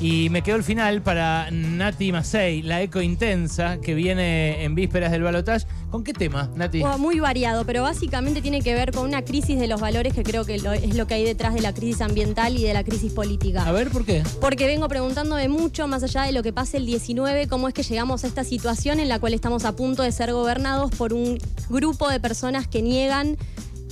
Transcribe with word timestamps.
Y 0.00 0.30
me 0.30 0.42
quedó 0.42 0.56
el 0.56 0.64
final 0.64 1.00
para 1.00 1.48
Nati 1.52 2.10
Masei, 2.10 2.60
la 2.62 2.82
eco 2.82 3.00
intensa 3.00 3.80
que 3.80 3.94
viene 3.94 4.64
en 4.64 4.74
vísperas 4.74 5.12
del 5.12 5.22
balotaje. 5.22 5.64
¿Con 5.92 6.02
qué 6.02 6.12
tema, 6.12 6.50
Nati? 6.56 6.82
Muy 6.98 7.20
variado, 7.20 7.64
pero 7.64 7.82
básicamente 7.82 8.42
tiene 8.42 8.62
que 8.62 8.74
ver 8.74 8.90
con 8.90 9.04
una 9.04 9.22
crisis 9.22 9.60
de 9.60 9.68
los 9.68 9.80
valores 9.80 10.12
que 10.12 10.24
creo 10.24 10.44
que 10.44 10.56
es 10.56 10.96
lo 10.96 11.06
que 11.06 11.14
hay 11.14 11.24
detrás 11.24 11.54
de 11.54 11.60
la 11.60 11.72
crisis 11.72 12.00
ambiental 12.00 12.58
y 12.58 12.64
de 12.64 12.74
la 12.74 12.82
crisis 12.82 13.12
política. 13.12 13.64
A 13.64 13.70
ver, 13.70 13.90
¿por 13.90 14.04
qué? 14.04 14.24
Porque 14.40 14.66
vengo 14.66 14.88
preguntándome 14.88 15.48
mucho, 15.48 15.86
más 15.86 16.02
allá 16.02 16.22
de 16.22 16.32
lo 16.32 16.42
que 16.42 16.52
pase 16.52 16.78
el 16.78 16.86
19, 16.86 17.46
cómo 17.46 17.68
es 17.68 17.74
que 17.74 17.84
llegamos 17.84 18.24
a 18.24 18.26
esta 18.26 18.42
situación 18.42 18.98
en 18.98 19.08
la 19.08 19.20
cual 19.20 19.34
estamos 19.34 19.64
a 19.64 19.76
punto 19.76 20.02
de 20.02 20.10
ser 20.10 20.32
gobernados 20.32 20.90
por 20.90 21.12
un 21.12 21.38
grupo 21.70 22.10
de 22.10 22.18
personas 22.18 22.66
que 22.66 22.82
niegan 22.82 23.36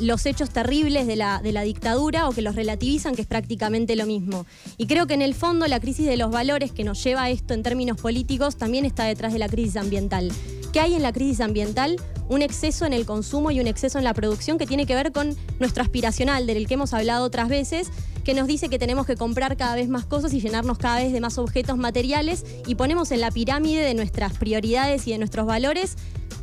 los 0.00 0.26
hechos 0.26 0.50
terribles 0.50 1.06
de 1.06 1.16
la, 1.16 1.40
de 1.42 1.52
la 1.52 1.62
dictadura 1.62 2.28
o 2.28 2.32
que 2.32 2.42
los 2.42 2.56
relativizan, 2.56 3.14
que 3.14 3.22
es 3.22 3.28
prácticamente 3.28 3.96
lo 3.96 4.06
mismo. 4.06 4.46
Y 4.76 4.86
creo 4.86 5.06
que 5.06 5.14
en 5.14 5.22
el 5.22 5.34
fondo 5.34 5.66
la 5.66 5.80
crisis 5.80 6.06
de 6.06 6.16
los 6.16 6.30
valores 6.30 6.72
que 6.72 6.84
nos 6.84 7.02
lleva 7.02 7.24
a 7.24 7.30
esto 7.30 7.54
en 7.54 7.62
términos 7.62 8.00
políticos 8.00 8.56
también 8.56 8.84
está 8.84 9.04
detrás 9.04 9.32
de 9.32 9.38
la 9.38 9.48
crisis 9.48 9.76
ambiental. 9.76 10.32
¿Qué 10.72 10.80
hay 10.80 10.94
en 10.94 11.02
la 11.02 11.12
crisis 11.12 11.40
ambiental? 11.40 11.96
Un 12.28 12.42
exceso 12.42 12.86
en 12.86 12.92
el 12.92 13.04
consumo 13.04 13.50
y 13.50 13.58
un 13.58 13.66
exceso 13.66 13.98
en 13.98 14.04
la 14.04 14.14
producción 14.14 14.56
que 14.56 14.66
tiene 14.66 14.86
que 14.86 14.94
ver 14.94 15.10
con 15.10 15.36
nuestro 15.58 15.82
aspiracional, 15.82 16.46
del 16.46 16.68
que 16.68 16.74
hemos 16.74 16.94
hablado 16.94 17.24
otras 17.24 17.48
veces, 17.48 17.88
que 18.24 18.34
nos 18.34 18.46
dice 18.46 18.68
que 18.68 18.78
tenemos 18.78 19.06
que 19.06 19.16
comprar 19.16 19.56
cada 19.56 19.74
vez 19.74 19.88
más 19.88 20.04
cosas 20.04 20.32
y 20.32 20.40
llenarnos 20.40 20.78
cada 20.78 20.98
vez 20.98 21.12
de 21.12 21.20
más 21.20 21.38
objetos 21.38 21.76
materiales 21.76 22.44
y 22.66 22.76
ponemos 22.76 23.10
en 23.10 23.20
la 23.20 23.32
pirámide 23.32 23.82
de 23.82 23.94
nuestras 23.94 24.36
prioridades 24.36 25.08
y 25.08 25.12
de 25.12 25.18
nuestros 25.18 25.46
valores 25.46 25.96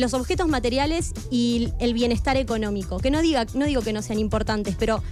los 0.00 0.14
objetos 0.14 0.48
materiales 0.48 1.12
y 1.30 1.68
el 1.78 1.94
bienestar 1.94 2.36
económico. 2.36 2.98
Que 2.98 3.10
no, 3.10 3.22
diga, 3.22 3.46
no 3.54 3.66
digo 3.66 3.82
que 3.82 3.92
no 3.92 4.02
sean 4.02 4.18
importantes, 4.18 4.74
pero 4.78 5.02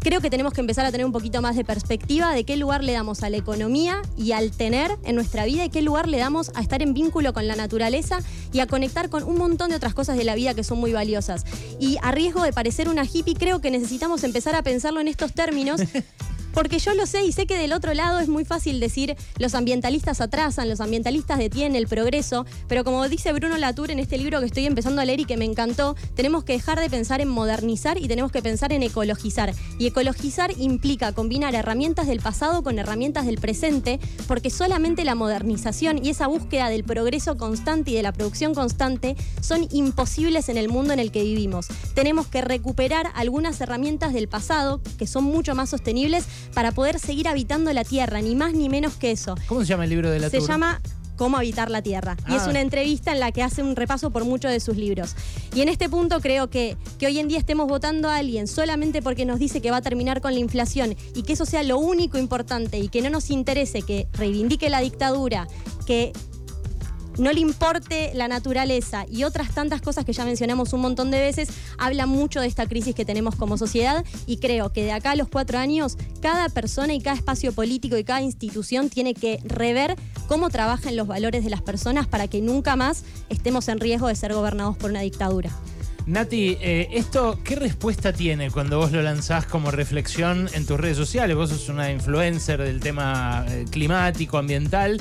creo 0.00 0.20
que 0.20 0.30
tenemos 0.30 0.52
que 0.52 0.60
empezar 0.60 0.86
a 0.86 0.92
tener 0.92 1.04
un 1.04 1.12
poquito 1.12 1.42
más 1.42 1.56
de 1.56 1.64
perspectiva 1.64 2.32
de 2.32 2.44
qué 2.44 2.56
lugar 2.56 2.84
le 2.84 2.92
damos 2.92 3.22
a 3.22 3.30
la 3.30 3.36
economía 3.36 4.00
y 4.16 4.32
al 4.32 4.52
tener 4.52 4.96
en 5.04 5.16
nuestra 5.16 5.44
vida 5.44 5.64
y 5.64 5.70
qué 5.70 5.82
lugar 5.82 6.08
le 6.08 6.18
damos 6.18 6.52
a 6.54 6.60
estar 6.60 6.82
en 6.82 6.94
vínculo 6.94 7.32
con 7.32 7.46
la 7.46 7.56
naturaleza 7.56 8.20
y 8.52 8.60
a 8.60 8.66
conectar 8.66 9.10
con 9.10 9.24
un 9.24 9.36
montón 9.36 9.70
de 9.70 9.76
otras 9.76 9.94
cosas 9.94 10.16
de 10.16 10.24
la 10.24 10.34
vida 10.34 10.54
que 10.54 10.64
son 10.64 10.78
muy 10.78 10.92
valiosas. 10.92 11.44
Y 11.80 11.98
a 12.02 12.12
riesgo 12.12 12.42
de 12.42 12.52
parecer 12.52 12.88
una 12.88 13.04
hippie, 13.04 13.34
creo 13.34 13.60
que 13.60 13.70
necesitamos 13.70 14.24
empezar 14.24 14.54
a 14.54 14.62
pensarlo 14.62 15.00
en 15.00 15.08
estos 15.08 15.32
términos. 15.32 15.80
Porque 16.58 16.80
yo 16.80 16.92
lo 16.94 17.06
sé 17.06 17.24
y 17.24 17.30
sé 17.30 17.46
que 17.46 17.56
del 17.56 17.72
otro 17.72 17.94
lado 17.94 18.18
es 18.18 18.28
muy 18.28 18.44
fácil 18.44 18.80
decir 18.80 19.16
los 19.38 19.54
ambientalistas 19.54 20.20
atrasan, 20.20 20.68
los 20.68 20.80
ambientalistas 20.80 21.38
detienen 21.38 21.76
el 21.76 21.86
progreso, 21.86 22.46
pero 22.66 22.82
como 22.82 23.08
dice 23.08 23.32
Bruno 23.32 23.56
Latour 23.58 23.92
en 23.92 24.00
este 24.00 24.18
libro 24.18 24.40
que 24.40 24.46
estoy 24.46 24.66
empezando 24.66 25.00
a 25.00 25.04
leer 25.04 25.20
y 25.20 25.24
que 25.24 25.36
me 25.36 25.44
encantó, 25.44 25.94
tenemos 26.16 26.42
que 26.42 26.54
dejar 26.54 26.80
de 26.80 26.90
pensar 26.90 27.20
en 27.20 27.28
modernizar 27.28 27.96
y 27.96 28.08
tenemos 28.08 28.32
que 28.32 28.42
pensar 28.42 28.72
en 28.72 28.82
ecologizar. 28.82 29.54
Y 29.78 29.86
ecologizar 29.86 30.50
implica 30.58 31.12
combinar 31.12 31.54
herramientas 31.54 32.08
del 32.08 32.18
pasado 32.18 32.64
con 32.64 32.80
herramientas 32.80 33.26
del 33.26 33.38
presente, 33.38 34.00
porque 34.26 34.50
solamente 34.50 35.04
la 35.04 35.14
modernización 35.14 36.04
y 36.04 36.10
esa 36.10 36.26
búsqueda 36.26 36.70
del 36.70 36.82
progreso 36.82 37.36
constante 37.36 37.92
y 37.92 37.94
de 37.94 38.02
la 38.02 38.10
producción 38.10 38.56
constante 38.56 39.14
son 39.42 39.68
imposibles 39.70 40.48
en 40.48 40.56
el 40.56 40.68
mundo 40.68 40.92
en 40.92 40.98
el 40.98 41.12
que 41.12 41.22
vivimos. 41.22 41.68
Tenemos 41.94 42.26
que 42.26 42.40
recuperar 42.40 43.12
algunas 43.14 43.60
herramientas 43.60 44.12
del 44.12 44.26
pasado 44.26 44.80
que 44.98 45.06
son 45.06 45.22
mucho 45.22 45.54
más 45.54 45.70
sostenibles 45.70 46.24
para 46.54 46.72
poder 46.72 46.98
seguir 46.98 47.28
habitando 47.28 47.72
la 47.72 47.84
Tierra, 47.84 48.20
ni 48.20 48.34
más 48.34 48.52
ni 48.54 48.68
menos 48.68 48.94
que 48.96 49.10
eso. 49.10 49.34
¿Cómo 49.46 49.60
se 49.60 49.66
llama 49.66 49.84
el 49.84 49.90
libro 49.90 50.10
de 50.10 50.18
la 50.20 50.30
Se 50.30 50.38
Tour? 50.38 50.48
llama 50.48 50.80
Cómo 51.16 51.36
habitar 51.36 51.68
la 51.68 51.82
Tierra. 51.82 52.16
Y 52.28 52.34
Ah. 52.34 52.36
es 52.36 52.46
una 52.46 52.60
entrevista 52.60 53.10
en 53.12 53.18
la 53.18 53.32
que 53.32 53.42
hace 53.42 53.60
un 53.62 53.74
repaso 53.74 54.10
por 54.10 54.24
muchos 54.24 54.52
de 54.52 54.60
sus 54.60 54.76
libros. 54.76 55.16
Y 55.52 55.62
en 55.62 55.68
este 55.68 55.88
punto 55.88 56.20
creo 56.20 56.48
que, 56.48 56.76
que 57.00 57.06
hoy 57.06 57.18
en 57.18 57.26
día 57.26 57.38
estemos 57.38 57.66
votando 57.66 58.08
a 58.08 58.16
alguien 58.18 58.46
solamente 58.46 59.02
porque 59.02 59.24
nos 59.24 59.40
dice 59.40 59.60
que 59.60 59.72
va 59.72 59.78
a 59.78 59.82
terminar 59.82 60.20
con 60.20 60.32
la 60.32 60.38
inflación 60.38 60.94
y 61.16 61.22
que 61.24 61.32
eso 61.32 61.44
sea 61.44 61.64
lo 61.64 61.76
único 61.78 62.18
importante 62.18 62.78
y 62.78 62.88
que 62.88 63.02
no 63.02 63.10
nos 63.10 63.30
interese 63.30 63.82
que 63.82 64.06
reivindique 64.12 64.70
la 64.70 64.80
dictadura, 64.80 65.48
que 65.86 66.12
no 67.18 67.32
le 67.32 67.40
importe 67.40 68.12
la 68.14 68.28
naturaleza 68.28 69.04
y 69.10 69.24
otras 69.24 69.52
tantas 69.52 69.82
cosas 69.82 70.04
que 70.04 70.12
ya 70.12 70.24
mencionamos 70.24 70.72
un 70.72 70.80
montón 70.80 71.10
de 71.10 71.20
veces, 71.20 71.48
habla 71.76 72.06
mucho 72.06 72.40
de 72.40 72.46
esta 72.46 72.66
crisis 72.66 72.94
que 72.94 73.04
tenemos 73.04 73.36
como 73.36 73.58
sociedad 73.58 74.04
y 74.26 74.38
creo 74.38 74.72
que 74.72 74.84
de 74.84 74.92
acá 74.92 75.12
a 75.12 75.16
los 75.16 75.28
cuatro 75.28 75.58
años, 75.58 75.96
cada 76.20 76.48
persona 76.48 76.94
y 76.94 77.00
cada 77.00 77.16
espacio 77.16 77.52
político 77.52 77.96
y 77.96 78.04
cada 78.04 78.22
institución 78.22 78.88
tiene 78.88 79.14
que 79.14 79.40
rever 79.44 79.96
cómo 80.26 80.50
trabajan 80.50 80.96
los 80.96 81.06
valores 81.06 81.44
de 81.44 81.50
las 81.50 81.62
personas 81.62 82.06
para 82.06 82.28
que 82.28 82.40
nunca 82.40 82.76
más 82.76 83.04
estemos 83.28 83.68
en 83.68 83.80
riesgo 83.80 84.08
de 84.08 84.14
ser 84.14 84.32
gobernados 84.32 84.76
por 84.76 84.90
una 84.90 85.00
dictadura. 85.00 85.50
Nati, 86.06 86.56
eh, 86.62 86.88
¿esto 86.92 87.38
qué 87.44 87.54
respuesta 87.54 88.14
tiene 88.14 88.50
cuando 88.50 88.78
vos 88.78 88.92
lo 88.92 89.02
lanzás 89.02 89.44
como 89.44 89.70
reflexión 89.70 90.48
en 90.54 90.64
tus 90.64 90.80
redes 90.80 90.96
sociales? 90.96 91.36
Vos 91.36 91.50
sos 91.50 91.68
una 91.68 91.92
influencer 91.92 92.62
del 92.62 92.80
tema 92.80 93.44
eh, 93.46 93.66
climático, 93.70 94.38
ambiental. 94.38 94.98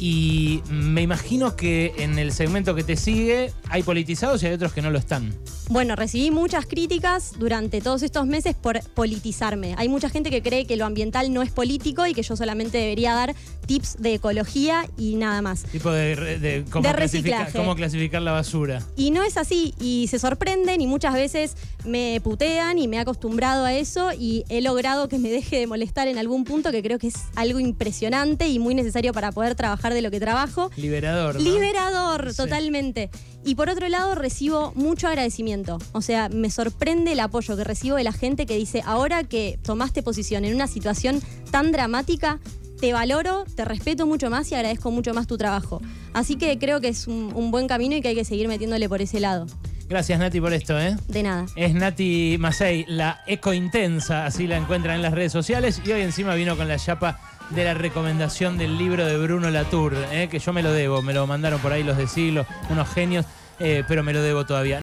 Y 0.00 0.62
me 0.70 1.02
imagino 1.02 1.56
que 1.56 1.92
en 1.98 2.18
el 2.18 2.32
segmento 2.32 2.74
que 2.74 2.82
te 2.82 2.96
sigue 2.96 3.52
hay 3.68 3.82
politizados 3.82 4.42
y 4.42 4.46
hay 4.46 4.54
otros 4.54 4.72
que 4.72 4.80
no 4.80 4.90
lo 4.90 4.98
están. 4.98 5.34
Bueno, 5.70 5.94
recibí 5.94 6.32
muchas 6.32 6.66
críticas 6.66 7.34
durante 7.38 7.80
todos 7.80 8.02
estos 8.02 8.26
meses 8.26 8.56
por 8.56 8.80
politizarme. 8.90 9.76
Hay 9.78 9.88
mucha 9.88 10.10
gente 10.10 10.28
que 10.28 10.42
cree 10.42 10.66
que 10.66 10.74
lo 10.76 10.84
ambiental 10.84 11.32
no 11.32 11.42
es 11.42 11.52
político 11.52 12.04
y 12.08 12.12
que 12.12 12.24
yo 12.24 12.34
solamente 12.34 12.76
debería 12.78 13.14
dar 13.14 13.36
tips 13.66 13.98
de 14.02 14.14
ecología 14.14 14.84
y 14.98 15.14
nada 15.14 15.40
más. 15.42 15.62
Tipo 15.62 15.92
de, 15.92 16.16
de 16.40 16.64
cómo, 16.68 16.88
De 16.88 16.92
clasificar, 16.92 16.98
reciclaje. 17.42 17.52
cómo 17.56 17.76
clasificar 17.76 18.20
la 18.20 18.32
basura. 18.32 18.82
Y 18.96 19.12
no 19.12 19.22
es 19.22 19.36
así, 19.36 19.72
y 19.80 20.08
se 20.08 20.18
sorprenden 20.18 20.80
y 20.80 20.88
muchas 20.88 21.14
veces 21.14 21.54
me 21.84 22.20
putean 22.20 22.76
y 22.80 22.88
me 22.88 22.96
he 22.96 22.98
acostumbrado 22.98 23.64
a 23.64 23.72
eso 23.72 24.10
y 24.12 24.44
he 24.48 24.62
logrado 24.62 25.08
que 25.08 25.20
me 25.20 25.30
deje 25.30 25.56
de 25.60 25.68
molestar 25.68 26.08
en 26.08 26.18
algún 26.18 26.42
punto 26.42 26.72
que 26.72 26.82
creo 26.82 26.98
que 26.98 27.06
es 27.06 27.14
algo 27.36 27.60
impresionante 27.60 28.48
y 28.48 28.58
muy 28.58 28.74
necesario 28.74 29.12
para 29.12 29.30
poder 29.30 29.54
trabajar 29.54 29.94
de 29.94 30.02
lo 30.02 30.10
que 30.10 30.18
trabajo. 30.18 30.68
Liberador. 30.76 31.36
¿no? 31.36 31.40
Liberador, 31.40 32.30
Sí. 32.32 32.36
totalmente. 32.38 33.08
Y 33.44 33.54
por 33.54 33.70
otro 33.70 33.88
lado, 33.88 34.14
recibo 34.14 34.72
mucho 34.74 35.08
agradecimiento. 35.08 35.78
O 35.92 36.02
sea, 36.02 36.28
me 36.28 36.50
sorprende 36.50 37.12
el 37.12 37.20
apoyo 37.20 37.56
que 37.56 37.64
recibo 37.64 37.96
de 37.96 38.04
la 38.04 38.12
gente 38.12 38.46
que 38.46 38.56
dice, 38.56 38.82
ahora 38.84 39.24
que 39.24 39.58
tomaste 39.62 40.02
posición 40.02 40.44
en 40.44 40.54
una 40.54 40.66
situación 40.66 41.22
tan 41.50 41.72
dramática, 41.72 42.38
te 42.80 42.92
valoro, 42.92 43.44
te 43.54 43.64
respeto 43.64 44.06
mucho 44.06 44.30
más 44.30 44.50
y 44.52 44.54
agradezco 44.54 44.90
mucho 44.90 45.14
más 45.14 45.26
tu 45.26 45.36
trabajo. 45.36 45.80
Así 46.12 46.36
que 46.36 46.58
creo 46.58 46.80
que 46.80 46.88
es 46.88 47.06
un, 47.06 47.32
un 47.34 47.50
buen 47.50 47.66
camino 47.66 47.94
y 47.96 48.02
que 48.02 48.08
hay 48.08 48.14
que 48.14 48.24
seguir 48.24 48.48
metiéndole 48.48 48.88
por 48.88 49.02
ese 49.02 49.20
lado. 49.20 49.46
Gracias, 49.88 50.20
Nati, 50.20 50.40
por 50.40 50.52
esto, 50.52 50.78
¿eh? 50.78 50.96
De 51.08 51.22
nada. 51.22 51.46
Es 51.56 51.74
Nati 51.74 52.36
Masei, 52.38 52.84
la 52.86 53.22
eco 53.26 53.52
intensa, 53.52 54.24
así 54.24 54.46
la 54.46 54.56
encuentran 54.56 54.94
en 54.96 55.02
las 55.02 55.12
redes 55.12 55.32
sociales. 55.32 55.82
Y 55.84 55.90
hoy 55.90 56.02
encima 56.02 56.34
vino 56.36 56.56
con 56.56 56.68
la 56.68 56.78
chapa 56.78 57.18
de 57.50 57.64
la 57.64 57.74
recomendación 57.74 58.58
del 58.58 58.78
libro 58.78 59.04
de 59.04 59.18
Bruno 59.18 59.50
Latour, 59.50 59.94
¿eh? 60.12 60.28
que 60.30 60.38
yo 60.38 60.52
me 60.52 60.62
lo 60.62 60.72
debo, 60.72 61.02
me 61.02 61.12
lo 61.12 61.26
mandaron 61.26 61.60
por 61.60 61.72
ahí 61.72 61.82
los 61.82 61.96
de 61.96 62.06
siglo, 62.06 62.46
unos 62.68 62.88
genios, 62.88 63.26
eh, 63.58 63.82
pero 63.88 64.02
me 64.02 64.12
lo 64.12 64.22
debo 64.22 64.46
todavía. 64.46 64.78